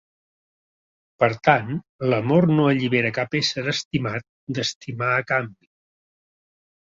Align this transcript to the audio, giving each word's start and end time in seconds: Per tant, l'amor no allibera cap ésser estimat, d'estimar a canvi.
Per 1.23 1.27
tant, 1.47 1.67
l'amor 2.11 2.47
no 2.53 2.65
allibera 2.69 3.11
cap 3.19 3.37
ésser 3.41 3.67
estimat, 3.75 4.27
d'estimar 4.57 5.13
a 5.19 5.29
canvi. 5.35 5.71